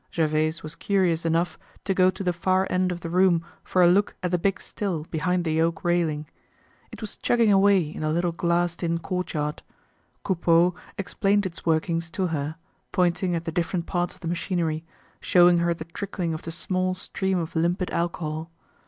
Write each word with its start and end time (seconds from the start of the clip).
Gervaise 0.11 0.63
was 0.63 0.73
curious 0.75 1.25
enough 1.27 1.59
to 1.85 1.93
go 1.93 2.09
to 2.09 2.23
the 2.23 2.33
far 2.33 2.65
end 2.71 2.91
of 2.91 3.01
the 3.01 3.09
room 3.11 3.45
for 3.63 3.83
a 3.83 3.87
look 3.87 4.15
at 4.23 4.31
the 4.31 4.39
big 4.39 4.59
still 4.59 5.03
behind 5.11 5.45
the 5.45 5.61
oak 5.61 5.83
railing. 5.83 6.25
It 6.91 7.01
was 7.01 7.17
chugging 7.17 7.51
away 7.51 7.81
in 7.93 8.01
the 8.01 8.09
little 8.11 8.31
glassed 8.31 8.81
in 8.81 8.97
courtyard. 8.97 9.61
Coupeau 10.23 10.73
explained 10.97 11.45
its 11.45 11.67
workings 11.67 12.09
to 12.17 12.25
her, 12.33 12.55
pointing 12.91 13.35
at 13.35 13.45
the 13.45 13.51
different 13.51 13.85
parts 13.85 14.15
of 14.15 14.21
the 14.21 14.27
machinery, 14.27 14.83
showing 15.19 15.59
her 15.59 15.71
the 15.71 15.85
trickling 15.85 16.33
of 16.33 16.41
the 16.41 16.51
small 16.51 16.95
stream 16.95 17.37
of 17.37 17.55
limpid 17.55 17.91
alcohol. 17.91 18.49